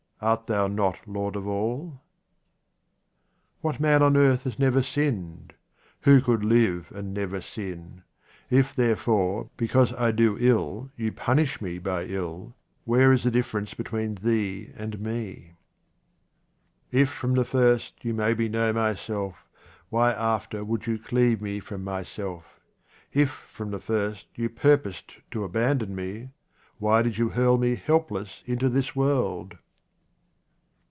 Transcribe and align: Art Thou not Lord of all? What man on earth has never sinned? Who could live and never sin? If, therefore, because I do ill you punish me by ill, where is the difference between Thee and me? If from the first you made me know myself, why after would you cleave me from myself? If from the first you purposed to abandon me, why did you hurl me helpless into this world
Art 0.23 0.45
Thou 0.45 0.67
not 0.67 0.99
Lord 1.07 1.35
of 1.35 1.47
all? 1.47 1.99
What 3.61 3.79
man 3.79 4.03
on 4.03 4.15
earth 4.15 4.43
has 4.43 4.59
never 4.59 4.83
sinned? 4.83 5.53
Who 6.01 6.21
could 6.21 6.45
live 6.45 6.91
and 6.93 7.11
never 7.11 7.41
sin? 7.41 8.03
If, 8.47 8.75
therefore, 8.75 9.49
because 9.57 9.91
I 9.95 10.11
do 10.11 10.37
ill 10.39 10.91
you 10.95 11.11
punish 11.11 11.59
me 11.59 11.79
by 11.79 12.05
ill, 12.05 12.53
where 12.85 13.11
is 13.11 13.23
the 13.23 13.31
difference 13.31 13.73
between 13.73 14.13
Thee 14.13 14.71
and 14.77 14.99
me? 14.99 15.53
If 16.91 17.09
from 17.09 17.33
the 17.33 17.43
first 17.43 18.05
you 18.05 18.13
made 18.13 18.37
me 18.37 18.47
know 18.47 18.71
myself, 18.73 19.47
why 19.89 20.11
after 20.13 20.63
would 20.63 20.85
you 20.85 20.99
cleave 20.99 21.41
me 21.41 21.59
from 21.59 21.83
myself? 21.83 22.59
If 23.11 23.31
from 23.31 23.71
the 23.71 23.81
first 23.81 24.27
you 24.35 24.49
purposed 24.49 25.15
to 25.31 25.43
abandon 25.43 25.95
me, 25.95 26.29
why 26.77 27.01
did 27.01 27.17
you 27.17 27.29
hurl 27.29 27.57
me 27.57 27.75
helpless 27.75 28.43
into 28.45 28.69
this 28.69 28.95
world 28.95 29.57